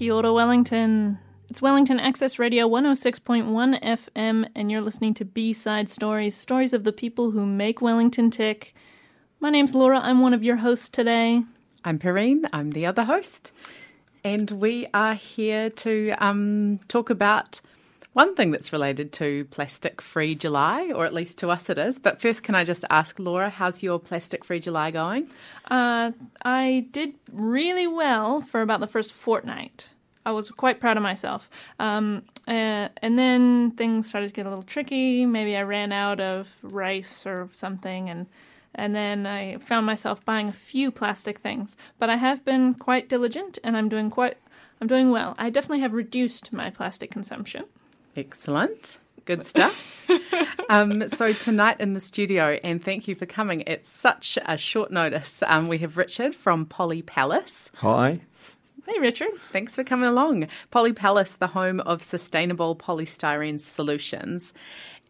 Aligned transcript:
Ora, 0.00 0.32
Wellington. 0.32 1.20
It's 1.48 1.62
Wellington 1.62 2.00
Access 2.00 2.36
Radio 2.40 2.68
106.1 2.68 3.80
FM, 3.80 4.48
and 4.52 4.70
you're 4.70 4.80
listening 4.80 5.14
to 5.14 5.24
B 5.24 5.52
Side 5.52 5.88
Stories, 5.88 6.34
stories 6.34 6.72
of 6.72 6.82
the 6.82 6.92
people 6.92 7.30
who 7.30 7.46
make 7.46 7.80
Wellington 7.80 8.28
tick. 8.28 8.74
My 9.38 9.50
name's 9.50 9.72
Laura. 9.72 10.00
I'm 10.00 10.20
one 10.20 10.34
of 10.34 10.42
your 10.42 10.56
hosts 10.56 10.88
today. 10.88 11.44
I'm 11.84 12.00
Perrine. 12.00 12.44
I'm 12.52 12.72
the 12.72 12.86
other 12.86 13.04
host. 13.04 13.52
And 14.24 14.50
we 14.50 14.88
are 14.92 15.14
here 15.14 15.70
to 15.70 16.14
um, 16.18 16.80
talk 16.88 17.08
about 17.08 17.60
one 18.14 18.34
thing 18.34 18.50
that's 18.52 18.72
related 18.72 19.12
to 19.12 19.44
Plastic 19.46 20.00
Free 20.00 20.34
July, 20.34 20.90
or 20.94 21.04
at 21.04 21.12
least 21.12 21.36
to 21.38 21.50
us 21.50 21.68
it 21.68 21.78
is. 21.78 21.98
But 21.98 22.20
first, 22.20 22.42
can 22.42 22.54
I 22.54 22.64
just 22.64 22.84
ask 22.88 23.18
Laura, 23.18 23.50
how's 23.50 23.82
your 23.82 23.98
Plastic 23.98 24.44
Free 24.44 24.60
July 24.60 24.90
going? 24.90 25.28
Uh, 25.70 26.12
I 26.44 26.86
did 26.92 27.14
really 27.32 27.86
well 27.86 28.40
for 28.40 28.62
about 28.62 28.80
the 28.80 28.86
first 28.86 29.12
fortnight. 29.12 29.90
I 30.24 30.32
was 30.32 30.50
quite 30.50 30.80
proud 30.80 30.96
of 30.96 31.02
myself. 31.02 31.50
Um, 31.78 32.22
uh, 32.48 32.88
and 33.02 33.18
then 33.18 33.72
things 33.72 34.08
started 34.08 34.28
to 34.28 34.34
get 34.34 34.46
a 34.46 34.48
little 34.48 34.64
tricky. 34.64 35.26
Maybe 35.26 35.56
I 35.56 35.62
ran 35.62 35.92
out 35.92 36.20
of 36.20 36.58
rice 36.62 37.26
or 37.26 37.48
something, 37.52 38.08
and 38.08 38.26
and 38.76 38.94
then 38.94 39.26
I 39.26 39.58
found 39.58 39.86
myself 39.86 40.24
buying 40.24 40.48
a 40.48 40.52
few 40.52 40.90
plastic 40.90 41.38
things. 41.38 41.76
But 41.98 42.10
I 42.10 42.16
have 42.16 42.44
been 42.44 42.74
quite 42.74 43.08
diligent, 43.08 43.58
and 43.62 43.76
I'm 43.76 43.88
doing 43.88 44.08
quite. 44.08 44.36
I'm 44.80 44.88
doing 44.88 45.10
well. 45.10 45.34
I 45.38 45.50
definitely 45.50 45.80
have 45.80 45.92
reduced 45.92 46.52
my 46.52 46.70
plastic 46.70 47.10
consumption. 47.10 47.64
Excellent. 48.16 48.98
Good 49.24 49.46
stuff. 49.46 49.82
um, 50.68 51.08
so, 51.08 51.32
tonight 51.32 51.80
in 51.80 51.94
the 51.94 52.00
studio, 52.00 52.58
and 52.62 52.84
thank 52.84 53.08
you 53.08 53.14
for 53.14 53.26
coming. 53.26 53.62
It's 53.66 53.88
such 53.88 54.38
a 54.44 54.58
short 54.58 54.90
notice. 54.90 55.42
Um, 55.46 55.68
we 55.68 55.78
have 55.78 55.96
Richard 55.96 56.34
from 56.34 56.66
Poly 56.66 57.00
Palace. 57.00 57.70
Hi. 57.76 58.20
Hey, 58.86 58.98
Richard. 59.00 59.30
Thanks 59.50 59.74
for 59.74 59.82
coming 59.82 60.08
along. 60.08 60.46
Poly 60.70 60.92
Palace, 60.92 61.36
the 61.36 61.48
home 61.48 61.80
of 61.80 62.02
sustainable 62.02 62.76
polystyrene 62.76 63.58
solutions. 63.58 64.52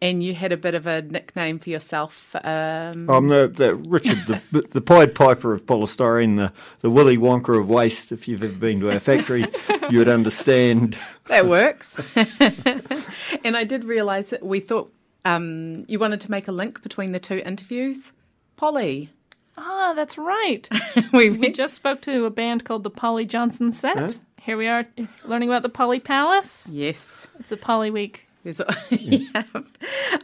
And 0.01 0.23
you 0.23 0.33
had 0.33 0.53
a 0.53 0.57
bit 0.57 0.75
of 0.75 0.87
a 0.87 1.01
nickname 1.01 1.59
for 1.59 1.69
yourself. 1.69 2.35
Um... 2.43 3.09
I'm 3.09 3.27
the, 3.27 3.51
the 3.53 3.75
Richard, 3.75 4.41
the, 4.51 4.61
the 4.61 4.81
Pied 4.81 5.13
Piper 5.13 5.53
of 5.53 5.65
polystyrene, 5.65 6.37
the, 6.37 6.53
the 6.79 6.89
Willy 6.89 7.17
Wonka 7.17 7.59
of 7.59 7.69
waste. 7.69 8.13
If 8.13 8.27
you've 8.27 8.43
ever 8.43 8.53
been 8.53 8.79
to 8.79 8.91
our 8.91 8.99
factory, 8.99 9.45
you 9.89 9.99
would 9.99 10.09
understand. 10.09 10.97
That 11.27 11.47
works. 11.47 11.97
and 12.15 13.57
I 13.57 13.65
did 13.65 13.83
realise 13.83 14.29
that 14.29 14.43
we 14.43 14.61
thought 14.61 14.93
um, 15.25 15.83
you 15.87 15.99
wanted 15.99 16.21
to 16.21 16.31
make 16.31 16.47
a 16.47 16.53
link 16.53 16.81
between 16.81 17.11
the 17.11 17.19
two 17.19 17.41
interviews. 17.45 18.13
Polly. 18.55 19.11
Ah, 19.57 19.93
that's 19.95 20.17
right. 20.17 20.67
we, 21.13 21.29
we 21.29 21.51
just 21.51 21.73
spoke 21.73 22.01
to 22.01 22.25
a 22.25 22.29
band 22.29 22.65
called 22.65 22.83
the 22.83 22.89
Polly 22.89 23.25
Johnson 23.25 23.71
Set. 23.71 23.97
Huh? 23.97 24.09
Here 24.41 24.57
we 24.57 24.67
are 24.67 24.85
learning 25.23 25.49
about 25.49 25.63
the 25.63 25.69
Poly 25.69 25.99
Palace. 25.99 26.69
Yes. 26.71 27.27
It's 27.39 27.51
a 27.51 27.57
Polly 27.57 27.89
Week. 27.89 28.27
There's, 28.43 28.61
yeah. 28.89 29.43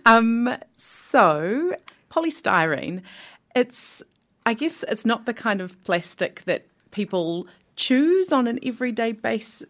um, 0.06 0.56
so, 0.76 1.76
polystyrene, 2.12 3.02
it's, 3.56 4.04
I 4.46 4.54
guess, 4.54 4.84
it's 4.88 5.06
not 5.06 5.26
the 5.26 5.34
kind 5.34 5.60
of 5.60 5.82
plastic 5.84 6.44
that 6.46 6.68
people 6.92 7.48
choose 7.76 8.32
on 8.32 8.46
an 8.46 8.60
everyday 8.64 9.14
base, 9.14 9.64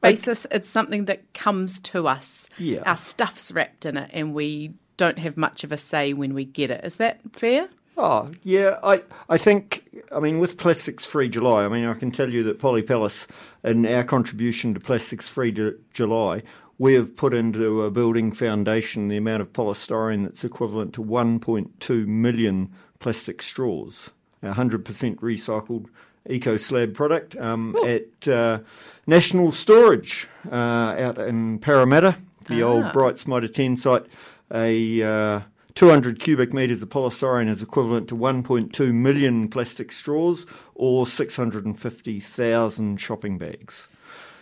basis. 0.00 0.46
It's 0.50 0.68
something 0.68 1.04
that 1.04 1.34
comes 1.34 1.80
to 1.80 2.08
us. 2.08 2.48
Yeah. 2.56 2.82
Our 2.86 2.96
stuff's 2.96 3.52
wrapped 3.52 3.84
in 3.84 3.98
it, 3.98 4.10
and 4.14 4.32
we 4.32 4.72
don't 4.96 5.18
have 5.18 5.36
much 5.36 5.64
of 5.64 5.72
a 5.72 5.76
say 5.76 6.14
when 6.14 6.32
we 6.32 6.46
get 6.46 6.70
it. 6.70 6.84
Is 6.84 6.96
that 6.96 7.20
fair? 7.32 7.68
Oh, 7.96 8.32
yeah. 8.42 8.78
I, 8.82 9.02
I 9.28 9.38
think, 9.38 10.02
I 10.10 10.20
mean, 10.20 10.38
with 10.38 10.56
Plastics 10.56 11.04
Free 11.04 11.28
July, 11.28 11.64
I 11.64 11.68
mean, 11.68 11.84
I 11.84 11.94
can 11.94 12.10
tell 12.10 12.30
you 12.30 12.42
that 12.44 12.58
Palace 12.58 13.26
and 13.62 13.86
our 13.86 14.04
contribution 14.04 14.74
to 14.74 14.80
Plastics 14.80 15.28
Free 15.28 15.54
July, 15.92 16.42
we 16.78 16.94
have 16.94 17.14
put 17.16 17.34
into 17.34 17.82
a 17.82 17.90
building 17.90 18.32
foundation 18.32 19.08
the 19.08 19.16
amount 19.16 19.42
of 19.42 19.52
polystyrene 19.52 20.24
that's 20.24 20.42
equivalent 20.42 20.94
to 20.94 21.04
1.2 21.04 22.06
million 22.06 22.72
plastic 22.98 23.42
straws, 23.42 24.10
a 24.42 24.52
100% 24.52 24.82
recycled 25.16 25.86
eco 26.28 26.56
slab 26.56 26.94
product 26.94 27.36
um, 27.36 27.76
at 27.86 28.28
uh, 28.28 28.60
National 29.06 29.52
Storage 29.52 30.28
uh, 30.50 30.54
out 30.54 31.18
in 31.18 31.58
Paremata, 31.58 32.16
the 32.46 32.62
ah. 32.62 32.68
old 32.68 32.92
Brights 32.92 33.26
Mitre 33.26 33.48
10 33.48 33.76
site. 33.76 34.06
A 34.54 35.02
uh, 35.02 35.40
200 35.74 36.20
cubic 36.20 36.52
metres 36.52 36.82
of 36.82 36.88
polystyrene 36.88 37.48
is 37.48 37.62
equivalent 37.62 38.08
to 38.08 38.16
1.2 38.16 38.92
million 38.92 39.48
plastic 39.48 39.92
straws 39.92 40.46
or 40.74 41.06
650,000 41.06 42.96
shopping 42.98 43.38
bags. 43.38 43.88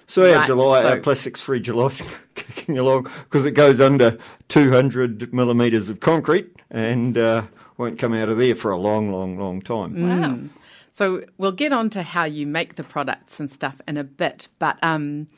So 0.07 0.37
our 0.37 0.45
July, 0.45 0.83
so 0.83 0.89
our 0.89 1.01
plastics 1.01 1.41
free 1.41 1.61
July 1.61 1.93
kicking 2.35 2.79
along 2.79 3.05
because 3.05 3.45
it 3.45 3.53
goes 3.53 3.81
under 3.81 4.19
200 4.49 5.33
millimetres 5.33 5.89
of 5.89 6.01
concrete 6.01 6.51
and 6.69 7.17
uh, 7.17 7.45
won't 7.77 7.99
come 7.99 8.13
out 8.13 8.29
of 8.29 8.39
there 8.39 8.57
for 8.57 8.73
a 8.73 8.77
long, 8.77 9.13
long, 9.13 9.39
long 9.39 9.63
time. 9.63 9.95
Mm. 9.95 10.21
Wow. 10.21 10.49
So 10.93 11.23
we'll 11.39 11.53
get 11.53 11.73
on 11.73 11.91
to 11.91 12.03
how 12.03 12.25
you 12.25 12.45
make 12.47 12.75
the 12.75 12.83
products 12.83 13.39
and 13.39 13.49
stuff 13.49 13.81
in 13.87 13.97
a 13.97 14.03
bit, 14.03 14.49
but 14.59 14.83
um, 14.83 15.29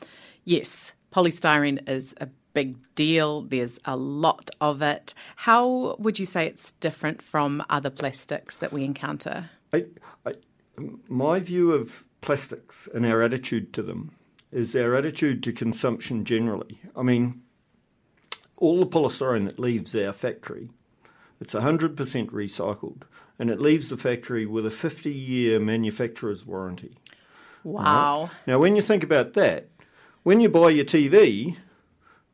yes, 0.43 0.93
polystyrene 1.11 1.87
is 1.87 2.15
a 2.19 2.27
big 2.53 2.77
deal. 2.95 3.41
There's 3.41 3.79
a 3.85 3.95
lot 3.95 4.51
of 4.61 4.81
it. 4.81 5.13
How 5.37 5.95
would 5.99 6.19
you 6.19 6.25
say 6.25 6.45
it's 6.45 6.71
different 6.73 7.21
from 7.21 7.63
other 7.69 7.89
plastics 7.89 8.57
that 8.57 8.71
we 8.71 8.83
encounter? 8.83 9.49
I, 9.71 9.85
I, 10.25 10.33
my 11.07 11.39
view 11.39 11.71
of 11.71 12.05
plastics 12.21 12.87
and 12.93 13.05
our 13.05 13.21
attitude 13.21 13.73
to 13.73 13.83
them 13.83 14.11
is 14.51 14.75
our 14.75 14.95
attitude 14.95 15.43
to 15.43 15.51
consumption 15.51 16.25
generally. 16.25 16.79
I 16.95 17.01
mean, 17.01 17.41
all 18.57 18.79
the 18.79 18.87
polystyrene 18.87 19.45
that 19.45 19.59
leaves 19.59 19.95
our 19.95 20.13
factory, 20.13 20.69
it's 21.41 21.53
100% 21.53 21.95
recycled, 21.95 23.01
and 23.39 23.49
it 23.49 23.59
leaves 23.59 23.89
the 23.89 23.97
factory 23.97 24.45
with 24.45 24.65
a 24.65 24.71
50 24.71 25.11
year 25.11 25.59
manufacturer's 25.59 26.45
warranty. 26.45 26.97
Wow. 27.63 28.23
Right? 28.23 28.31
Now, 28.47 28.59
when 28.59 28.75
you 28.75 28.81
think 28.81 29.03
about 29.03 29.33
that, 29.33 29.67
when 30.23 30.39
you 30.39 30.49
buy 30.49 30.69
your 30.69 30.85
TV, 30.85 31.57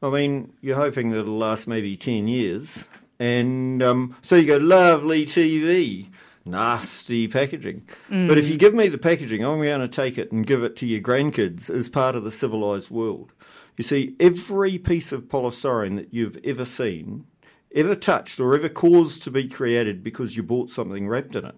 I 0.01 0.09
mean, 0.09 0.53
you're 0.61 0.77
hoping 0.77 1.11
that 1.11 1.19
it'll 1.19 1.37
last 1.37 1.67
maybe 1.67 1.97
10 1.97 2.27
years. 2.27 2.85
And 3.19 3.83
um, 3.83 4.15
so 4.21 4.35
you 4.35 4.47
go, 4.47 4.57
lovely 4.57 5.25
TV 5.25 6.07
nasty 6.49 7.27
packaging. 7.27 7.87
Mm. 8.09 8.27
But 8.27 8.37
if 8.37 8.47
you 8.47 8.57
give 8.57 8.73
me 8.73 8.87
the 8.87 8.97
packaging, 8.97 9.45
I'm 9.45 9.61
going 9.61 9.81
to 9.81 9.87
take 9.87 10.17
it 10.17 10.31
and 10.31 10.45
give 10.45 10.63
it 10.63 10.75
to 10.77 10.87
your 10.87 11.01
grandkids 11.01 11.69
as 11.69 11.89
part 11.89 12.15
of 12.15 12.23
the 12.23 12.31
civilized 12.31 12.89
world. 12.89 13.31
You 13.77 13.83
see, 13.83 14.15
every 14.19 14.77
piece 14.77 15.11
of 15.11 15.23
polystyrene 15.23 15.95
that 15.95 16.13
you've 16.13 16.37
ever 16.43 16.65
seen, 16.65 17.25
ever 17.73 17.95
touched, 17.95 18.39
or 18.39 18.53
ever 18.55 18.67
caused 18.67 19.23
to 19.23 19.31
be 19.31 19.47
created 19.47 20.03
because 20.03 20.35
you 20.35 20.43
bought 20.43 20.69
something 20.69 21.07
wrapped 21.07 21.35
in 21.35 21.45
it, 21.45 21.55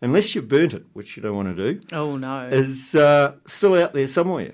unless 0.00 0.34
you've 0.34 0.48
burnt 0.48 0.74
it, 0.74 0.86
which 0.92 1.16
you 1.16 1.22
don't 1.22 1.36
want 1.36 1.56
to 1.56 1.74
do. 1.74 1.80
Oh 1.92 2.16
no, 2.16 2.48
is 2.48 2.96
uh, 2.96 3.34
still 3.46 3.74
out 3.74 3.92
there 3.92 4.08
somewhere. 4.08 4.52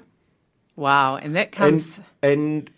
Wow, 0.77 1.17
and 1.17 1.35
that 1.35 1.51
comes 1.51 1.99
and, 2.23 2.31
and 2.31 2.71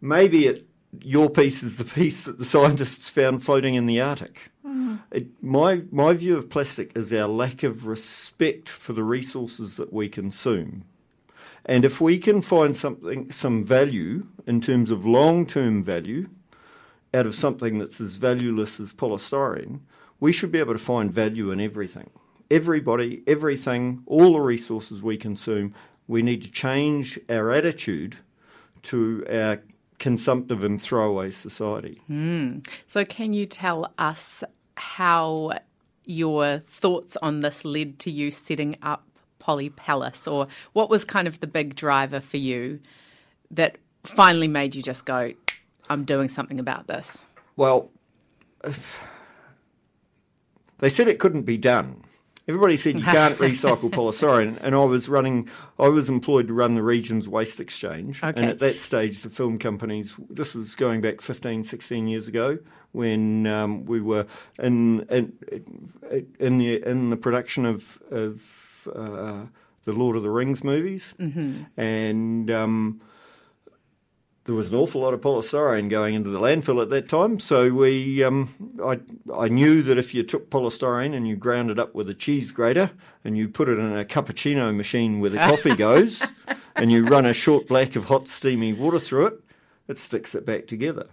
maybe 0.00 0.46
it, 0.46 0.66
your 1.00 1.30
piece 1.30 1.62
is 1.62 1.76
the 1.76 1.84
piece 1.84 2.22
that 2.24 2.38
the 2.38 2.44
scientists 2.44 3.08
found 3.08 3.42
floating 3.44 3.74
in 3.74 3.86
the 3.86 4.00
Arctic. 4.00 4.50
Mm-hmm. 4.66 4.96
It, 5.10 5.26
my 5.42 5.82
my 5.90 6.12
view 6.14 6.36
of 6.36 6.50
plastic 6.50 6.96
is 6.96 7.12
our 7.12 7.28
lack 7.28 7.62
of 7.62 7.86
respect 7.86 8.68
for 8.68 8.92
the 8.92 9.04
resources 9.04 9.76
that 9.76 9.92
we 9.92 10.08
consume. 10.08 10.84
And 11.64 11.84
if 11.84 12.00
we 12.00 12.18
can 12.18 12.40
find 12.40 12.76
something 12.76 13.30
some 13.30 13.64
value 13.64 14.26
in 14.46 14.60
terms 14.60 14.90
of 14.90 15.04
long 15.04 15.46
term 15.46 15.84
value 15.84 16.28
out 17.14 17.26
of 17.26 17.34
something 17.34 17.78
that's 17.78 18.00
as 18.00 18.16
valueless 18.16 18.80
as 18.80 18.92
polystyrene, 18.92 19.80
we 20.20 20.32
should 20.32 20.52
be 20.52 20.58
able 20.58 20.72
to 20.72 20.78
find 20.78 21.12
value 21.12 21.50
in 21.50 21.60
everything. 21.60 22.10
Everybody, 22.50 23.22
everything, 23.26 24.02
all 24.06 24.32
the 24.32 24.40
resources 24.40 25.02
we 25.02 25.18
consume, 25.18 25.74
we 26.06 26.22
need 26.22 26.42
to 26.42 26.50
change 26.50 27.18
our 27.28 27.50
attitude 27.50 28.16
to 28.84 29.24
our 29.30 29.60
consumptive 29.98 30.62
and 30.62 30.80
throwaway 30.80 31.30
society. 31.30 32.00
Mm. 32.10 32.66
So, 32.86 33.04
can 33.04 33.32
you 33.32 33.44
tell 33.44 33.92
us 33.98 34.44
how 34.76 35.52
your 36.04 36.60
thoughts 36.60 37.16
on 37.20 37.40
this 37.40 37.64
led 37.64 37.98
to 38.00 38.10
you 38.10 38.30
setting 38.30 38.76
up 38.82 39.04
Poly 39.38 39.70
Palace, 39.70 40.26
or 40.26 40.48
what 40.72 40.90
was 40.90 41.04
kind 41.04 41.28
of 41.28 41.40
the 41.40 41.46
big 41.46 41.74
driver 41.74 42.20
for 42.20 42.36
you 42.36 42.80
that 43.50 43.76
finally 44.04 44.48
made 44.48 44.74
you 44.74 44.82
just 44.82 45.04
go, 45.04 45.32
I'm 45.88 46.04
doing 46.04 46.28
something 46.28 46.60
about 46.60 46.86
this? 46.86 47.24
Well, 47.56 47.90
they 50.78 50.88
said 50.88 51.08
it 51.08 51.18
couldn't 51.18 51.42
be 51.42 51.56
done. 51.56 52.02
Everybody 52.48 52.78
said 52.78 52.98
you 52.98 53.04
can't 53.04 53.36
recycle 53.38 53.90
polystyrene, 53.90 54.58
and 54.62 54.74
I 54.74 54.82
was 54.84 55.08
running. 55.08 55.50
I 55.78 55.88
was 55.88 56.08
employed 56.08 56.48
to 56.48 56.54
run 56.54 56.76
the 56.76 56.82
region's 56.82 57.28
waste 57.28 57.60
exchange, 57.60 58.24
okay. 58.24 58.40
and 58.40 58.50
at 58.50 58.58
that 58.60 58.80
stage, 58.80 59.20
the 59.20 59.28
film 59.28 59.58
companies. 59.58 60.16
This 60.30 60.54
was 60.54 60.74
going 60.74 61.02
back 61.02 61.20
15, 61.20 61.62
16 61.62 62.08
years 62.08 62.26
ago 62.26 62.58
when 62.92 63.46
um, 63.46 63.84
we 63.84 64.00
were 64.00 64.26
in 64.58 65.02
in 65.10 65.32
in 66.38 66.58
the 66.58 66.82
in 66.88 67.10
the 67.10 67.16
production 67.16 67.66
of 67.66 67.98
of 68.10 68.40
uh, 68.94 69.44
the 69.84 69.92
Lord 69.92 70.16
of 70.16 70.22
the 70.22 70.30
Rings 70.30 70.64
movies, 70.64 71.14
mm-hmm. 71.18 71.64
and 71.78 72.50
um, 72.50 73.00
there 74.48 74.54
was 74.54 74.72
an 74.72 74.78
awful 74.78 75.02
lot 75.02 75.12
of 75.12 75.20
polystyrene 75.20 75.90
going 75.90 76.14
into 76.14 76.30
the 76.30 76.40
landfill 76.40 76.80
at 76.80 76.88
that 76.88 77.06
time. 77.06 77.38
So 77.38 77.68
we, 77.68 78.24
um, 78.24 78.48
I, 78.82 78.98
I 79.36 79.48
knew 79.48 79.82
that 79.82 79.98
if 79.98 80.14
you 80.14 80.22
took 80.22 80.48
polystyrene 80.48 81.14
and 81.14 81.28
you 81.28 81.36
ground 81.36 81.70
it 81.70 81.78
up 81.78 81.94
with 81.94 82.08
a 82.08 82.14
cheese 82.14 82.50
grater 82.50 82.90
and 83.24 83.36
you 83.36 83.50
put 83.50 83.68
it 83.68 83.78
in 83.78 83.94
a 83.94 84.06
cappuccino 84.06 84.74
machine 84.74 85.20
where 85.20 85.28
the 85.28 85.36
coffee 85.36 85.76
goes, 85.76 86.22
and 86.76 86.90
you 86.90 87.06
run 87.06 87.26
a 87.26 87.34
short 87.34 87.68
black 87.68 87.94
of 87.94 88.06
hot 88.06 88.26
steamy 88.26 88.72
water 88.72 88.98
through 88.98 89.26
it, 89.26 89.40
it 89.86 89.98
sticks 89.98 90.34
it 90.34 90.46
back 90.46 90.66
together. 90.66 91.08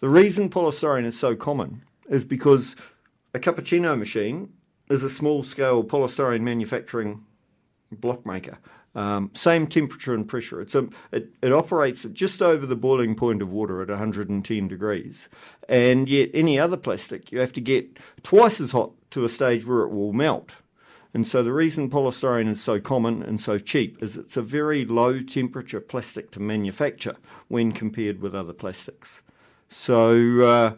The 0.00 0.08
reason 0.08 0.50
polystyrene 0.50 1.04
is 1.04 1.16
so 1.16 1.36
common 1.36 1.82
is 2.08 2.24
because 2.24 2.74
a 3.32 3.38
cappuccino 3.38 3.96
machine 3.96 4.52
is 4.90 5.04
a 5.04 5.08
small 5.08 5.44
scale 5.44 5.84
polystyrene 5.84 6.40
manufacturing 6.40 7.24
block 7.92 8.26
maker. 8.26 8.58
Um, 8.94 9.30
same 9.34 9.66
temperature 9.66 10.12
and 10.12 10.28
pressure. 10.28 10.60
A, 10.60 10.88
it, 11.12 11.30
it 11.40 11.52
operates 11.52 12.04
at 12.04 12.12
just 12.12 12.42
over 12.42 12.66
the 12.66 12.76
boiling 12.76 13.14
point 13.14 13.40
of 13.40 13.50
water 13.50 13.80
at 13.80 13.88
110 13.88 14.68
degrees. 14.68 15.28
And 15.68 16.08
yet, 16.08 16.30
any 16.34 16.58
other 16.58 16.76
plastic, 16.76 17.32
you 17.32 17.40
have 17.40 17.54
to 17.54 17.60
get 17.60 17.98
twice 18.22 18.60
as 18.60 18.72
hot 18.72 18.92
to 19.10 19.24
a 19.24 19.30
stage 19.30 19.66
where 19.66 19.80
it 19.80 19.90
will 19.90 20.12
melt. 20.12 20.52
And 21.14 21.26
so, 21.26 21.42
the 21.42 21.52
reason 21.52 21.90
polystyrene 21.90 22.50
is 22.50 22.62
so 22.62 22.80
common 22.80 23.22
and 23.22 23.40
so 23.40 23.58
cheap 23.58 24.02
is 24.02 24.16
it's 24.16 24.36
a 24.36 24.42
very 24.42 24.84
low 24.84 25.20
temperature 25.20 25.80
plastic 25.80 26.30
to 26.32 26.40
manufacture 26.40 27.16
when 27.48 27.72
compared 27.72 28.20
with 28.20 28.34
other 28.34 28.52
plastics. 28.52 29.22
So, 29.70 30.44
uh, 30.44 30.74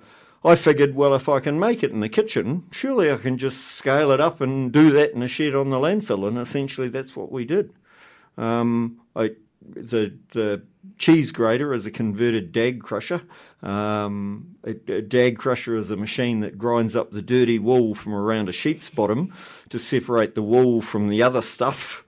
I 0.46 0.56
figured, 0.56 0.94
well, 0.94 1.14
if 1.14 1.28
I 1.28 1.40
can 1.40 1.58
make 1.58 1.82
it 1.82 1.90
in 1.90 2.00
the 2.00 2.08
kitchen, 2.08 2.64
surely 2.70 3.10
I 3.10 3.16
can 3.16 3.38
just 3.38 3.62
scale 3.62 4.10
it 4.10 4.20
up 4.20 4.40
and 4.40 4.70
do 4.70 4.90
that 4.90 5.12
in 5.12 5.22
a 5.22 5.28
shed 5.28 5.54
on 5.54 5.70
the 5.70 5.78
landfill. 5.78 6.28
And 6.28 6.38
essentially, 6.38 6.88
that's 6.88 7.16
what 7.16 7.32
we 7.32 7.44
did. 7.44 7.72
Um, 8.36 9.00
I, 9.14 9.32
the 9.62 10.14
the 10.32 10.62
cheese 10.98 11.32
grater 11.32 11.72
is 11.72 11.86
a 11.86 11.90
converted 11.90 12.52
dag 12.52 12.82
crusher. 12.82 13.22
Um, 13.62 14.56
a, 14.64 14.70
a, 14.92 15.02
dag 15.02 15.38
crusher 15.38 15.76
is 15.76 15.90
a 15.90 15.96
machine 15.96 16.40
that 16.40 16.58
grinds 16.58 16.94
up 16.94 17.10
the 17.10 17.22
dirty 17.22 17.58
wool 17.58 17.94
from 17.94 18.14
around 18.14 18.48
a 18.48 18.52
sheep's 18.52 18.90
bottom 18.90 19.32
to 19.70 19.78
separate 19.78 20.34
the 20.34 20.42
wool 20.42 20.82
from 20.82 21.08
the 21.08 21.22
other 21.22 21.40
stuff. 21.40 22.04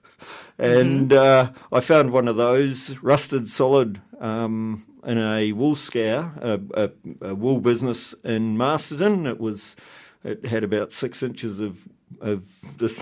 And 0.58 1.10
mm-hmm. 1.10 1.54
uh, 1.56 1.76
I 1.76 1.80
found 1.80 2.12
one 2.12 2.28
of 2.28 2.36
those 2.36 2.98
rusted 2.98 3.48
solid 3.48 4.00
um, 4.20 4.86
in 5.04 5.18
a 5.18 5.52
wool 5.52 5.74
scour, 5.74 6.32
a, 6.40 6.60
a, 6.74 6.90
a, 7.22 7.34
wool 7.34 7.60
business 7.60 8.14
in 8.24 8.56
Masterton. 8.56 9.26
It 9.26 9.38
was 9.38 9.76
it 10.24 10.46
had 10.46 10.64
about 10.64 10.92
six 10.92 11.22
inches 11.22 11.60
of 11.60 11.86
of 12.20 12.44
this 12.78 12.98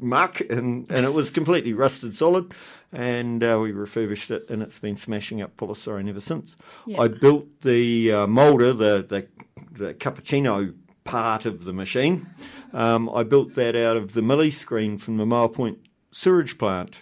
muck, 0.00 0.40
and, 0.40 0.90
and 0.90 1.06
it 1.06 1.12
was 1.12 1.30
completely 1.30 1.72
rusted 1.72 2.14
solid. 2.14 2.52
And 2.92 3.44
uh, 3.44 3.58
we 3.60 3.70
refurbished 3.72 4.30
it, 4.30 4.50
and 4.50 4.62
it's 4.62 4.78
been 4.78 4.96
smashing 4.96 5.40
up 5.40 5.56
polystyrene 5.56 6.08
ever 6.08 6.20
since. 6.20 6.56
I 6.98 7.06
built 7.08 7.60
the 7.62 8.12
uh, 8.12 8.26
moulder, 8.26 8.72
the, 8.72 9.06
the, 9.08 9.28
the 9.70 9.94
cappuccino 9.94 10.74
part 11.04 11.46
of 11.46 11.64
the 11.64 11.72
machine. 11.72 12.26
Um, 12.72 13.08
I 13.10 13.22
built 13.22 13.54
that 13.54 13.76
out 13.76 13.96
of 13.96 14.14
the 14.14 14.20
milli 14.20 14.52
screen 14.52 14.98
from 14.98 15.16
the 15.16 15.26
Moa 15.26 15.48
Point 15.48 15.78
sewage 16.10 16.58
plant. 16.58 16.96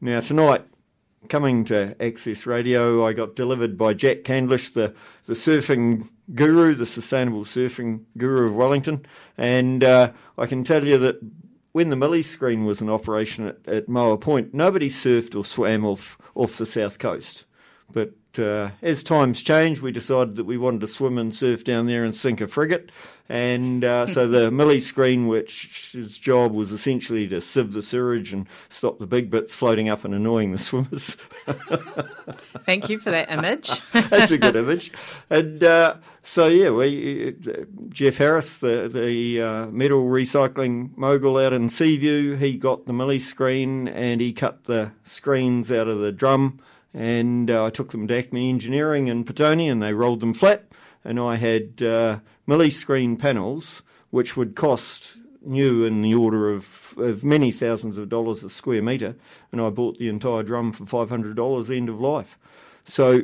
Now 0.00 0.20
tonight, 0.20 0.64
coming 1.28 1.64
to 1.66 1.94
Access 2.02 2.46
Radio, 2.46 3.06
I 3.06 3.12
got 3.12 3.36
delivered 3.36 3.78
by 3.78 3.94
Jack 3.94 4.24
Candlish, 4.24 4.72
the, 4.74 4.94
the 5.26 5.34
surfing 5.34 6.08
guru, 6.34 6.74
the 6.74 6.86
sustainable 6.86 7.44
surfing 7.44 8.04
guru 8.16 8.46
of 8.46 8.56
Wellington, 8.56 9.06
and 9.36 9.84
uh, 9.84 10.12
I 10.38 10.46
can 10.46 10.64
tell 10.64 10.84
you 10.84 10.98
that 10.98 11.20
when 11.72 11.90
the 11.90 11.96
Millie 11.96 12.22
screen 12.22 12.64
was 12.64 12.80
in 12.80 12.88
operation 12.88 13.48
at, 13.48 13.66
at 13.66 13.88
Moa 13.88 14.18
Point, 14.18 14.54
nobody 14.54 14.88
surfed 14.88 15.34
or 15.34 15.44
swam 15.44 15.84
off, 15.84 16.18
off 16.34 16.58
the 16.58 16.66
south 16.66 16.98
coast. 16.98 17.44
But 17.90 18.14
uh, 18.38 18.70
as 18.80 19.02
times 19.02 19.42
changed, 19.42 19.82
we 19.82 19.92
decided 19.92 20.36
that 20.36 20.44
we 20.44 20.56
wanted 20.56 20.80
to 20.80 20.86
swim 20.86 21.18
and 21.18 21.34
surf 21.34 21.64
down 21.64 21.86
there 21.86 22.04
and 22.04 22.14
sink 22.14 22.40
a 22.40 22.46
frigate. 22.46 22.90
And 23.28 23.84
uh, 23.84 24.06
so 24.06 24.26
the 24.26 24.50
Millie 24.52 24.80
screen, 24.80 25.26
which 25.26 25.94
its 25.94 26.18
job 26.18 26.52
was 26.52 26.72
essentially 26.72 27.26
to 27.28 27.40
sieve 27.40 27.72
the 27.72 27.82
sewage 27.82 28.32
and 28.32 28.46
stop 28.68 28.98
the 28.98 29.06
big 29.06 29.30
bits 29.30 29.54
floating 29.54 29.88
up 29.88 30.04
and 30.04 30.14
annoying 30.14 30.52
the 30.52 30.58
swimmers. 30.58 31.16
Thank 32.64 32.88
you 32.88 32.98
for 32.98 33.10
that 33.10 33.30
image. 33.30 33.70
That's 33.92 34.30
a 34.30 34.38
good 34.38 34.56
image. 34.56 34.92
And 35.30 35.64
uh, 35.64 35.96
so 36.22 36.46
yeah, 36.46 36.70
we 36.70 37.34
uh, 37.46 37.64
Jeff 37.88 38.16
Harris, 38.16 38.58
the 38.58 38.88
the 38.92 39.40
uh, 39.40 39.66
metal 39.66 40.04
recycling 40.04 40.96
mogul 40.96 41.38
out 41.38 41.52
in 41.52 41.68
Seaview, 41.68 42.36
he 42.36 42.58
got 42.58 42.86
the 42.86 42.92
Millie 42.92 43.18
screen 43.18 43.88
and 43.88 44.20
he 44.20 44.32
cut 44.32 44.64
the 44.64 44.92
screens 45.04 45.70
out 45.72 45.88
of 45.88 46.00
the 46.00 46.12
drum 46.12 46.60
and 46.94 47.50
uh, 47.50 47.64
I 47.64 47.70
took 47.70 47.90
them 47.90 48.06
to 48.08 48.16
Acme 48.16 48.48
Engineering 48.48 49.08
in 49.08 49.24
Petone 49.24 49.70
and 49.70 49.82
they 49.82 49.94
rolled 49.94 50.20
them 50.20 50.34
flat. 50.34 50.64
And 51.04 51.18
I 51.18 51.36
had 51.36 51.82
uh, 51.82 52.18
milli 52.46 52.72
screen 52.72 53.16
panels, 53.16 53.82
which 54.10 54.36
would 54.36 54.54
cost 54.54 55.16
new 55.44 55.84
in 55.84 56.02
the 56.02 56.14
order 56.14 56.52
of, 56.52 56.94
of 56.98 57.24
many 57.24 57.50
thousands 57.50 57.96
of 57.96 58.08
dollars 58.08 58.44
a 58.44 58.50
square 58.50 58.82
metre. 58.82 59.16
And 59.50 59.60
I 59.60 59.70
bought 59.70 59.98
the 59.98 60.08
entire 60.08 60.42
drum 60.42 60.72
for 60.72 60.84
$500 60.84 61.76
end 61.76 61.88
of 61.88 62.00
life. 62.00 62.38
So, 62.84 63.22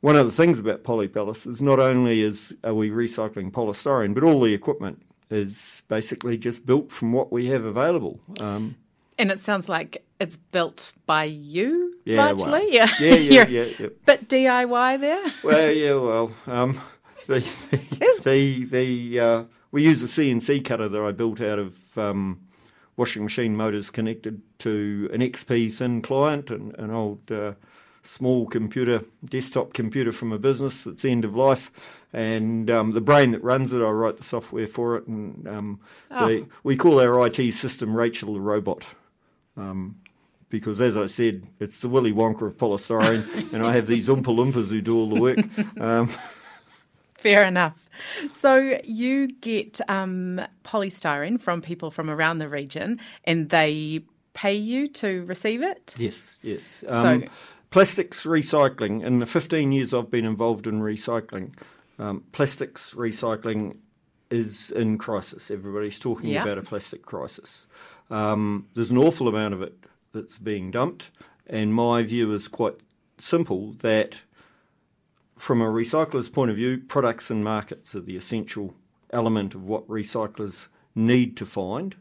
one 0.00 0.16
of 0.16 0.26
the 0.26 0.32
things 0.32 0.58
about 0.58 0.84
Poly 0.84 1.08
Palace 1.08 1.46
is 1.46 1.62
not 1.62 1.78
only 1.78 2.20
is 2.20 2.54
are 2.62 2.74
we 2.74 2.90
recycling 2.90 3.50
polystyrene, 3.50 4.14
but 4.14 4.22
all 4.22 4.40
the 4.40 4.52
equipment 4.52 5.02
is 5.30 5.82
basically 5.88 6.36
just 6.38 6.66
built 6.66 6.92
from 6.92 7.12
what 7.12 7.32
we 7.32 7.46
have 7.46 7.64
available. 7.64 8.20
Um, 8.38 8.76
and 9.18 9.30
it 9.30 9.40
sounds 9.40 9.68
like 9.68 10.04
it's 10.20 10.36
built 10.36 10.92
by 11.06 11.24
you 11.24 11.85
yeah, 12.06 12.30
largely. 12.30 12.72
Yeah, 12.72 12.88
yeah, 13.00 13.14
yeah, 13.14 13.46
yeah, 13.48 13.64
yeah. 13.78 13.88
Bit 14.04 14.28
DIY 14.28 15.00
there. 15.00 15.32
Well, 15.42 15.72
yeah, 15.72 15.94
well, 15.94 16.32
um, 16.46 16.80
the 17.26 17.44
the, 18.22 18.64
the 18.64 19.20
uh, 19.20 19.44
we 19.72 19.82
use 19.82 20.02
a 20.02 20.06
CNC 20.06 20.64
cutter 20.64 20.88
that 20.88 21.02
I 21.02 21.10
built 21.10 21.40
out 21.40 21.58
of 21.58 21.98
um, 21.98 22.40
washing 22.96 23.24
machine 23.24 23.56
motors 23.56 23.90
connected 23.90 24.40
to 24.60 25.10
an 25.12 25.20
XP 25.20 25.74
thin 25.74 26.00
client, 26.00 26.50
and 26.50 26.74
an 26.76 26.92
old 26.92 27.30
uh, 27.30 27.54
small 28.04 28.46
computer, 28.46 29.02
desktop 29.24 29.72
computer 29.72 30.12
from 30.12 30.32
a 30.32 30.38
business 30.38 30.82
that's 30.82 31.04
end 31.04 31.24
of 31.24 31.34
life, 31.34 31.72
and 32.12 32.70
um, 32.70 32.92
the 32.92 33.00
brain 33.00 33.32
that 33.32 33.42
runs 33.42 33.72
it, 33.72 33.82
I 33.82 33.90
write 33.90 34.18
the 34.18 34.24
software 34.24 34.68
for 34.68 34.96
it, 34.96 35.08
and 35.08 35.48
um, 35.48 35.80
oh. 36.12 36.28
the, 36.28 36.46
we 36.62 36.76
call 36.76 37.00
our 37.00 37.26
IT 37.26 37.52
system 37.52 37.96
Rachel 37.96 38.34
the 38.34 38.40
robot. 38.40 38.84
Um, 39.56 39.96
because, 40.48 40.80
as 40.80 40.96
I 40.96 41.06
said, 41.06 41.46
it's 41.58 41.80
the 41.80 41.88
Willy 41.88 42.12
Wonka 42.12 42.42
of 42.42 42.56
polystyrene, 42.56 43.52
and 43.52 43.64
I 43.64 43.72
have 43.72 43.86
these 43.86 44.08
Oompa 44.08 44.24
Loompas 44.24 44.68
who 44.68 44.80
do 44.80 44.96
all 44.96 45.08
the 45.08 45.20
work. 45.20 45.38
Um, 45.80 46.10
Fair 47.14 47.44
enough. 47.44 47.74
So 48.30 48.78
you 48.84 49.28
get 49.28 49.80
um, 49.88 50.40
polystyrene 50.64 51.40
from 51.40 51.62
people 51.62 51.90
from 51.90 52.10
around 52.10 52.38
the 52.38 52.48
region, 52.48 53.00
and 53.24 53.48
they 53.48 54.04
pay 54.34 54.54
you 54.54 54.86
to 54.88 55.24
receive 55.24 55.62
it. 55.62 55.94
Yes, 55.96 56.38
yes. 56.42 56.84
Um, 56.88 57.22
so, 57.22 57.28
plastics 57.70 58.24
recycling. 58.24 59.02
In 59.02 59.18
the 59.18 59.26
15 59.26 59.72
years 59.72 59.94
I've 59.94 60.10
been 60.10 60.26
involved 60.26 60.66
in 60.66 60.80
recycling, 60.80 61.54
um, 61.98 62.22
plastics 62.32 62.94
recycling 62.94 63.78
is 64.30 64.70
in 64.72 64.98
crisis. 64.98 65.50
Everybody's 65.50 65.98
talking 65.98 66.36
about 66.36 66.58
a 66.58 66.62
plastic 66.62 67.02
crisis. 67.02 67.66
Um, 68.10 68.66
there's 68.74 68.90
an 68.90 68.98
awful 68.98 69.28
amount 69.28 69.54
of 69.54 69.62
it 69.62 69.74
that's 70.16 70.38
being 70.38 70.70
dumped, 70.70 71.10
and 71.46 71.72
my 71.72 72.02
view 72.02 72.32
is 72.32 72.48
quite 72.48 72.76
simple 73.18 73.72
that 73.80 74.16
from 75.36 75.60
a 75.60 75.66
recycler's 75.66 76.28
point 76.28 76.50
of 76.50 76.56
view, 76.56 76.78
products 76.78 77.30
and 77.30 77.44
markets 77.44 77.94
are 77.94 78.00
the 78.00 78.16
essential 78.16 78.74
element 79.12 79.54
of 79.54 79.62
what 79.64 79.86
recyclers 79.86 80.68
need 80.94 81.36
to 81.36 81.46
find, 81.46 81.94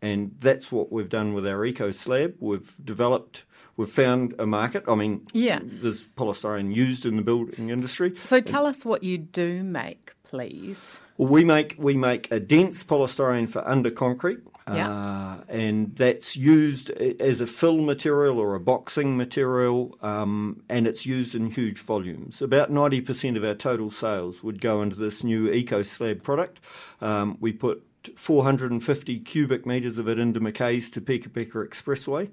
and 0.00 0.36
that's 0.40 0.70
what 0.70 0.92
we've 0.92 1.08
done 1.08 1.32
with 1.32 1.46
our 1.46 1.64
Eco 1.64 1.90
Slab. 1.90 2.34
We've 2.38 2.74
developed 2.84 3.44
we've 3.76 3.90
found 3.90 4.34
a 4.38 4.46
market. 4.46 4.84
I 4.86 4.94
mean, 4.94 5.26
yeah. 5.32 5.60
there's 5.62 6.06
polystyrene 6.08 6.74
used 6.74 7.06
in 7.06 7.16
the 7.16 7.22
building 7.22 7.70
industry. 7.70 8.14
So 8.24 8.40
tell 8.40 8.66
us 8.66 8.84
what 8.84 9.02
you 9.02 9.18
do 9.18 9.62
make, 9.62 10.12
please. 10.24 11.00
Well, 11.16 11.28
we 11.28 11.44
make 11.44 11.76
we 11.78 11.94
make 11.94 12.30
a 12.30 12.40
dense 12.40 12.84
polystyrene 12.84 13.48
for 13.48 13.66
under 13.66 13.90
concrete, 13.90 14.40
yeah. 14.68 14.90
uh, 14.90 15.36
and 15.48 15.94
that's 15.96 16.36
used 16.36 16.90
as 16.90 17.40
a 17.40 17.46
fill 17.46 17.78
material 17.78 18.38
or 18.38 18.54
a 18.54 18.60
boxing 18.60 19.16
material, 19.16 19.96
um, 20.02 20.62
and 20.68 20.86
it's 20.86 21.04
used 21.06 21.34
in 21.34 21.50
huge 21.50 21.80
volumes. 21.80 22.40
About 22.42 22.70
ninety 22.70 23.00
percent 23.00 23.36
of 23.36 23.44
our 23.44 23.54
total 23.54 23.90
sales 23.90 24.42
would 24.42 24.60
go 24.60 24.82
into 24.82 24.96
this 24.96 25.24
new 25.24 25.50
Eco 25.50 25.82
Slab 25.82 26.22
product. 26.22 26.60
Um, 27.00 27.36
we 27.40 27.52
put 27.52 27.84
450 28.16 29.20
cubic 29.20 29.64
metres 29.64 29.98
of 29.98 30.08
it 30.08 30.18
into 30.18 30.40
Mackay's 30.40 30.90
to 30.92 31.00
Peka 31.00 31.28
Peka 31.28 31.68
Expressway. 31.68 32.30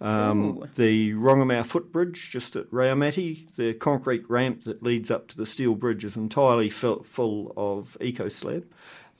Um, 0.00 0.66
the 0.76 1.12
Rongamau 1.12 1.64
footbridge 1.64 2.30
just 2.30 2.56
at 2.56 2.70
Raumati, 2.70 3.48
the 3.56 3.74
concrete 3.74 4.28
ramp 4.30 4.64
that 4.64 4.82
leads 4.82 5.10
up 5.10 5.28
to 5.28 5.36
the 5.36 5.44
steel 5.44 5.74
bridge 5.74 6.04
is 6.04 6.16
entirely 6.16 6.70
full 6.70 7.52
of 7.56 7.98
eco 8.00 8.28
slab. 8.28 8.64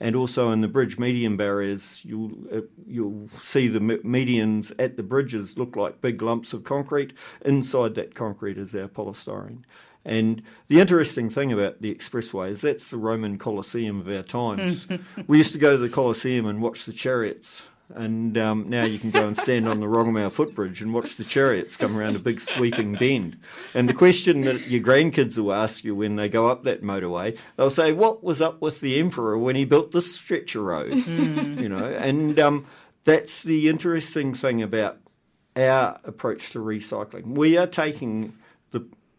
And 0.01 0.15
also 0.15 0.49
in 0.51 0.61
the 0.61 0.67
bridge 0.67 0.97
median 0.97 1.37
barriers, 1.37 2.03
you'll 2.03 2.31
uh, 2.51 2.61
you'll 2.87 3.29
see 3.39 3.67
the 3.67 3.79
medians 3.79 4.73
at 4.79 4.97
the 4.97 5.03
bridges 5.03 5.59
look 5.59 5.75
like 5.75 6.01
big 6.01 6.23
lumps 6.23 6.53
of 6.53 6.63
concrete. 6.63 7.13
Inside 7.45 7.93
that 7.95 8.15
concrete 8.15 8.57
is 8.57 8.75
our 8.75 8.87
polystyrene. 8.87 9.61
And 10.03 10.41
the 10.67 10.79
interesting 10.79 11.29
thing 11.29 11.51
about 11.51 11.83
the 11.83 11.93
expressway 11.93 12.49
is 12.49 12.61
that's 12.61 12.87
the 12.87 12.97
Roman 12.97 13.37
Colosseum 13.37 14.01
of 14.01 14.07
our 14.09 14.23
times. 14.23 14.87
we 15.27 15.37
used 15.37 15.53
to 15.53 15.59
go 15.59 15.73
to 15.73 15.77
the 15.77 15.87
Colosseum 15.87 16.47
and 16.47 16.63
watch 16.63 16.85
the 16.85 16.93
chariots 16.93 17.67
and 17.95 18.37
um, 18.37 18.69
now 18.69 18.83
you 18.83 18.99
can 18.99 19.11
go 19.11 19.27
and 19.27 19.37
stand 19.37 19.67
on 19.67 19.79
the 19.79 19.85
Rongamau 19.85 20.31
footbridge 20.31 20.81
and 20.81 20.93
watch 20.93 21.15
the 21.15 21.23
chariots 21.23 21.77
come 21.77 21.97
around 21.97 22.15
a 22.15 22.19
big 22.19 22.39
sweeping 22.39 22.93
bend. 22.93 23.37
And 23.73 23.87
the 23.87 23.93
question 23.93 24.41
that 24.41 24.67
your 24.67 24.81
grandkids 24.81 25.37
will 25.37 25.53
ask 25.53 25.83
you 25.83 25.95
when 25.95 26.15
they 26.15 26.29
go 26.29 26.47
up 26.47 26.63
that 26.63 26.83
motorway, 26.83 27.37
they'll 27.57 27.69
say, 27.69 27.93
"What 27.93 28.23
was 28.23 28.41
up 28.41 28.61
with 28.61 28.81
the 28.81 28.99
emperor 28.99 29.37
when 29.37 29.55
he 29.55 29.65
built 29.65 29.91
this 29.91 30.15
stretcher 30.15 30.61
road?" 30.61 30.91
Mm. 31.11 31.61
You 31.61 31.69
know, 31.69 31.85
and 31.85 32.39
um, 32.39 32.67
that's 33.03 33.43
the 33.43 33.67
interesting 33.69 34.33
thing 34.33 34.61
about 34.61 34.97
our 35.55 35.99
approach 36.03 36.51
to 36.51 36.59
recycling. 36.59 37.35
We 37.35 37.57
are 37.57 37.67
taking 37.67 38.33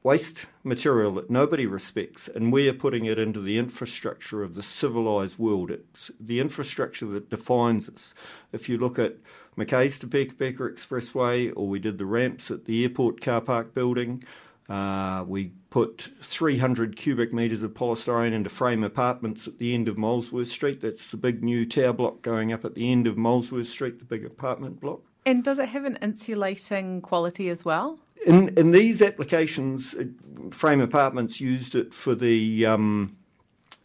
waste 0.03 0.47
material 0.65 1.15
that 1.15 1.31
nobody 1.31 1.67
respects, 1.67 2.29
and 2.29 2.53
we 2.53 2.69
are 2.69 2.73
putting 2.73 3.05
it 3.05 3.19
into 3.19 3.41
the 3.41 3.59
infrastructure 3.59 4.43
of 4.43 4.55
the 4.55 4.63
civilised 4.63 5.39
world. 5.39 5.71
It's 5.71 6.11
the 6.19 6.41
infrastructure 6.41 7.07
that 7.07 7.31
defines 7.31 7.89
us. 7.89 8.15
If 8.53 8.69
you 8.69 8.79
look 8.79 8.99
at 8.99 9.17
Mackay's 9.57 9.99
to 10.01 10.07
Peka 10.07 10.35
Peka 10.35 10.59
Expressway, 10.59 11.53
or 11.55 11.69
we 11.69 11.79
did 11.79 11.99
the 11.99 12.07
ramps 12.07 12.51
at 12.51 12.65
the 12.65 12.83
airport 12.83 13.21
car 13.21 13.41
park 13.41 13.75
building, 13.75 14.25
uh, 14.69 15.25
we 15.27 15.53
put 15.71 16.11
300 16.23 16.97
cubic 16.97 17.33
metres 17.33 17.63
of 17.63 17.73
polystyrene 17.73 18.33
into 18.33 18.51
frame 18.51 18.85
apartments 18.85 19.47
at 19.47 19.59
the 19.59 19.75
end 19.75 19.89
of 19.89 19.99
Molesworth 19.99 20.49
Street. 20.49 20.81
That's 20.81 21.09
the 21.09 21.17
big 21.17 21.45
new 21.45 21.67
tower 21.67 21.93
block 21.93 22.23
going 22.23 22.53
up 22.53 22.65
at 22.65 22.75
the 22.75 22.91
end 22.91 23.07
of 23.07 23.17
Molesworth 23.17 23.67
Street, 23.67 23.99
the 23.99 24.05
big 24.05 24.25
apartment 24.25 24.81
block. 24.81 25.03
And 25.25 25.45
does 25.45 25.59
it 25.59 25.69
have 25.69 25.85
an 25.85 25.99
insulating 26.03 27.01
quality 27.01 27.49
as 27.49 27.65
well? 27.65 27.99
in 28.27 28.49
in 28.57 28.73
these 28.73 29.03
applications, 29.03 29.95
uh, 29.95 30.05
frame 30.51 30.81
apartments 30.81 31.41
used 31.41 31.75
it 31.75 31.93
for 31.93 32.15
the. 32.15 32.67
Um, 32.67 33.17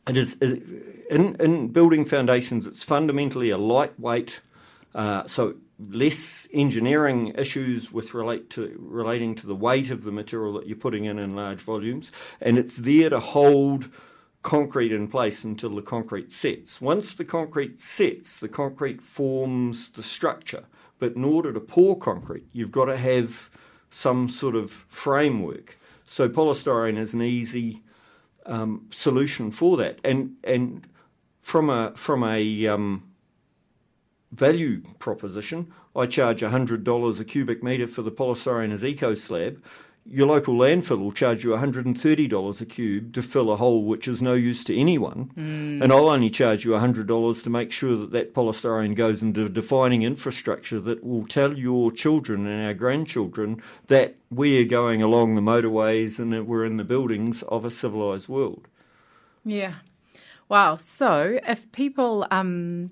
it 0.07 0.17
is 0.17 0.35
in 0.35 1.35
in 1.39 1.69
building 1.69 2.05
foundations. 2.05 2.65
It's 2.65 2.83
fundamentally 2.83 3.49
a 3.49 3.57
lightweight, 3.57 4.41
uh, 4.95 5.27
so 5.27 5.55
less 5.89 6.47
engineering 6.53 7.33
issues 7.37 7.91
with 7.91 8.13
relate 8.13 8.49
to 8.51 8.75
relating 8.79 9.35
to 9.35 9.47
the 9.47 9.55
weight 9.55 9.91
of 9.91 10.03
the 10.03 10.11
material 10.11 10.53
that 10.53 10.67
you're 10.67 10.77
putting 10.77 11.05
in 11.05 11.19
in 11.19 11.35
large 11.35 11.59
volumes, 11.59 12.11
and 12.41 12.57
it's 12.57 12.77
there 12.77 13.09
to 13.09 13.19
hold 13.19 13.89
concrete 14.43 14.93
in 14.93 15.07
place 15.07 15.43
until 15.43 15.75
the 15.75 15.81
concrete 15.81 16.31
sets. 16.31 16.79
Once 16.79 17.13
the 17.13 17.25
concrete 17.25 17.81
sets, 17.81 18.37
the 18.37 18.47
concrete 18.47 19.01
forms 19.01 19.89
the 19.89 20.03
structure. 20.03 20.63
But 20.99 21.15
in 21.15 21.23
order 21.23 21.53
to 21.53 21.59
pour 21.59 21.97
concrete, 21.97 22.45
you've 22.53 22.71
got 22.71 22.85
to 22.85 22.97
have 22.97 23.49
some 23.89 24.29
sort 24.29 24.55
of 24.55 24.71
framework. 24.71 25.77
So 26.05 26.27
polystyrene 26.29 26.97
is 26.97 27.13
an 27.13 27.21
easy 27.21 27.83
um, 28.45 28.87
solution 28.91 29.51
for 29.51 29.77
that. 29.77 29.99
And 30.03 30.35
and 30.43 30.87
from 31.41 31.69
a 31.69 31.93
from 31.95 32.23
a 32.23 32.67
um, 32.67 33.03
value 34.31 34.81
proposition, 34.99 35.71
I 35.95 36.05
charge 36.05 36.41
hundred 36.41 36.83
dollars 36.83 37.19
a 37.19 37.25
cubic 37.25 37.61
metre 37.63 37.87
for 37.87 38.01
the 38.01 38.11
polystyrene 38.11 38.71
as 38.71 38.83
eco 38.83 39.13
slab 39.13 39.61
your 40.09 40.27
local 40.27 40.55
landfill 40.55 40.99
will 40.99 41.11
charge 41.11 41.43
you 41.43 41.51
$130 41.51 42.61
a 42.61 42.65
cube 42.65 43.13
to 43.13 43.21
fill 43.21 43.51
a 43.51 43.57
hole 43.57 43.83
which 43.83 44.07
is 44.07 44.21
no 44.21 44.33
use 44.33 44.63
to 44.65 44.77
anyone, 44.77 45.31
mm. 45.37 45.81
and 45.81 45.91
I'll 45.91 46.09
only 46.09 46.29
charge 46.29 46.63
you 46.63 46.71
$100 46.71 47.43
to 47.43 47.49
make 47.49 47.71
sure 47.71 47.95
that 47.97 48.11
that 48.11 48.33
polystyrene 48.33 48.95
goes 48.95 49.21
into 49.21 49.49
defining 49.49 50.03
infrastructure 50.03 50.79
that 50.81 51.03
will 51.03 51.25
tell 51.25 51.57
your 51.57 51.91
children 51.91 52.47
and 52.47 52.65
our 52.65 52.73
grandchildren 52.73 53.61
that 53.87 54.15
we 54.29 54.61
are 54.61 54.65
going 54.65 55.01
along 55.01 55.35
the 55.35 55.41
motorways 55.41 56.19
and 56.19 56.31
that 56.33 56.45
we're 56.45 56.65
in 56.65 56.77
the 56.77 56.83
buildings 56.83 57.43
of 57.43 57.65
a 57.65 57.71
civilised 57.71 58.27
world. 58.27 58.67
Yeah. 59.43 59.75
Wow. 60.49 60.77
So 60.77 61.39
if 61.45 61.71
people. 61.71 62.25
Um 62.31 62.89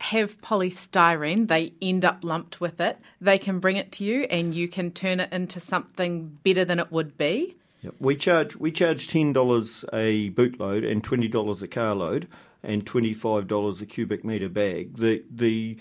have 0.00 0.40
polystyrene, 0.40 1.48
they 1.48 1.72
end 1.82 2.04
up 2.04 2.22
lumped 2.22 2.60
with 2.60 2.80
it. 2.80 2.98
They 3.20 3.38
can 3.38 3.58
bring 3.58 3.76
it 3.76 3.92
to 3.92 4.04
you 4.04 4.22
and 4.24 4.54
you 4.54 4.68
can 4.68 4.90
turn 4.90 5.20
it 5.20 5.32
into 5.32 5.60
something 5.60 6.38
better 6.44 6.64
than 6.64 6.78
it 6.78 6.92
would 6.92 7.18
be. 7.18 7.56
Yep. 7.82 7.94
We 8.00 8.16
charge 8.16 8.56
we 8.56 8.72
charge 8.72 9.06
ten 9.08 9.32
dollars 9.32 9.84
a 9.92 10.30
bootload 10.30 10.90
and 10.90 11.02
twenty 11.02 11.28
dollars 11.28 11.62
a 11.62 11.68
carload 11.68 12.26
and 12.62 12.84
twenty 12.84 13.14
five 13.14 13.46
dollars 13.46 13.80
a 13.80 13.86
cubic 13.86 14.24
metre 14.24 14.48
bag. 14.48 14.96
The 14.96 15.22
the 15.30 15.76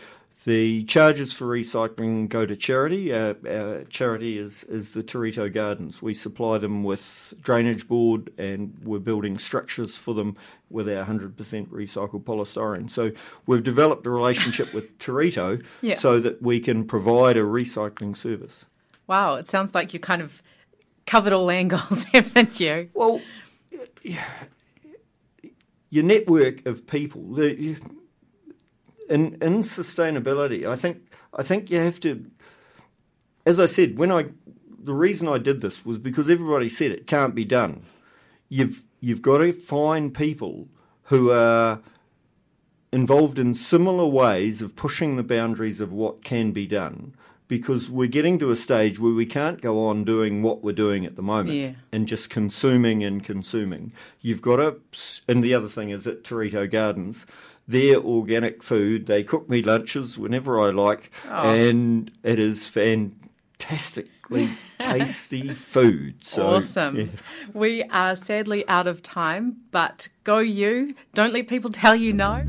the 0.46 0.84
charges 0.84 1.34
for 1.34 1.46
recycling 1.46 2.30
go 2.30 2.46
to 2.46 2.56
charity. 2.56 3.14
Our, 3.14 3.36
our, 3.50 3.84
charity 3.86 4.38
is, 4.38 4.64
is 4.66 4.92
the 4.92 5.04
Te 5.04 5.18
Rito 5.18 5.50
Gardens. 5.50 6.02
We 6.02 6.14
supply 6.14 6.58
them 6.58 6.84
with 6.84 7.34
drainage 7.42 7.88
board 7.88 8.32
and 8.38 8.78
we're 8.84 9.00
building 9.00 9.38
structures 9.38 9.98
for 9.98 10.14
them 10.14 10.38
with 10.70 10.88
our 10.90 11.06
100% 11.06 11.36
recycled 11.68 12.24
polystyrene. 12.24 12.90
So 12.90 13.12
we've 13.46 13.64
developed 13.64 14.06
a 14.06 14.10
relationship 14.10 14.74
with 14.74 14.98
Te 15.00 15.12
Rito 15.12 15.60
yeah. 15.82 15.98
so 15.98 16.20
that 16.20 16.42
we 16.42 16.60
can 16.60 16.86
provide 16.86 17.38
a 17.38 17.42
recycling 17.42 18.16
service. 18.16 18.66
Wow, 19.08 19.36
it 19.36 19.48
sounds 19.48 19.74
like 19.74 19.94
you 19.94 20.00
kind 20.00 20.22
of 20.22 20.42
covered 21.06 21.34
all 21.34 21.50
angles, 21.50 22.04
haven't 22.14 22.60
you? 22.60 22.90
Well, 22.94 23.22
your 25.90 26.04
network 26.04 26.66
of 26.66 26.86
people, 26.86 27.24
the, 27.34 27.78
in 29.10 29.38
in 29.42 29.60
sustainability, 29.60 30.66
I 30.66 30.76
think 30.76 31.10
I 31.34 31.44
think 31.44 31.70
you 31.70 31.80
have 31.80 32.00
to. 32.02 32.26
As 33.46 33.60
I 33.60 33.66
said, 33.66 33.98
when 33.98 34.12
I 34.12 34.28
the 34.80 34.94
reason 34.94 35.28
I 35.28 35.38
did 35.38 35.62
this 35.62 35.86
was 35.86 35.98
because 35.98 36.30
everybody 36.30 36.70
said 36.70 36.92
it 36.92 37.08
can't 37.08 37.36
be 37.36 37.46
done. 37.46 37.84
You've 38.50 38.84
you've 39.00 39.22
got 39.22 39.40
to 39.40 39.54
find 39.54 40.14
people 40.14 40.68
who 41.04 41.32
are 41.32 41.82
involved 42.92 43.38
in 43.38 43.54
similar 43.54 44.06
ways 44.06 44.62
of 44.62 44.76
pushing 44.76 45.16
the 45.16 45.24
boundaries 45.24 45.82
of 45.82 45.92
what 45.92 46.24
can 46.24 46.52
be 46.52 46.66
done 46.66 47.14
because 47.48 47.90
we're 47.90 48.08
getting 48.08 48.38
to 48.40 48.52
a 48.52 48.56
stage 48.56 49.00
where 49.00 49.14
we 49.14 49.26
can't 49.26 49.62
go 49.62 49.86
on 49.86 50.04
doing 50.04 50.42
what 50.42 50.64
we're 50.64 50.74
doing 50.74 51.06
at 51.06 51.16
the 51.16 51.22
moment 51.22 51.56
yeah. 51.56 51.72
and 51.92 52.08
just 52.08 52.30
consuming 52.30 53.04
and 53.04 53.24
consuming. 53.24 53.92
You've 54.22 54.42
got 54.42 54.58
to, 54.58 54.80
and 55.28 55.44
the 55.44 55.54
other 55.54 55.68
thing 55.70 55.90
is 55.90 56.06
at 56.08 56.24
Te 56.24 56.36
Rito 56.36 56.68
Gardens, 56.68 57.26
their 57.68 57.98
organic 57.98 58.64
food. 58.64 59.08
They 59.08 59.24
cook 59.24 59.50
me 59.50 59.62
lunches 59.62 60.18
whenever 60.18 60.60
I 60.60 60.70
like, 60.70 61.12
oh. 61.30 61.54
and 61.54 62.12
it 62.24 62.40
is 62.40 62.68
fantastically 62.68 64.58
tasty 64.80 65.54
food. 65.54 66.24
So, 66.24 66.48
awesome. 66.48 66.96
Yeah. 66.96 67.06
We 67.54 67.84
are 67.84 68.16
sadly 68.16 68.68
out 68.68 68.88
of 68.88 69.04
time, 69.04 69.58
but 69.72 70.08
go 70.24 70.40
you. 70.40 70.96
Don't 71.14 71.34
let 71.34 71.48
people 71.48 71.72
tell 71.72 71.96
you 71.96 72.14
no. 72.14 72.46